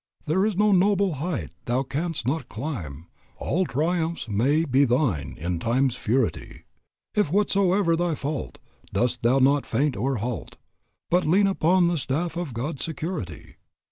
"There 0.25 0.47
is 0.47 0.57
no 0.57 0.71
noble 0.71 1.13
height 1.21 1.51
thou 1.65 1.83
canst 1.83 2.25
not 2.25 2.49
climb; 2.49 3.05
All 3.37 3.67
triumphs 3.67 4.27
may 4.27 4.65
be 4.65 4.83
thine 4.83 5.35
in 5.39 5.59
Time's 5.59 5.95
futurity, 5.95 6.63
If, 7.13 7.27
whatso'er 7.31 7.95
thy 7.95 8.15
fault, 8.15 8.57
thou 8.91 9.01
dost 9.01 9.23
not 9.23 9.63
faint 9.67 9.95
or 9.95 10.15
halt; 10.15 10.57
But 11.11 11.27
lean 11.27 11.45
upon 11.45 11.87
the 11.87 11.97
staff 11.99 12.35
of 12.35 12.51
God's 12.55 12.83
security. 12.83 13.57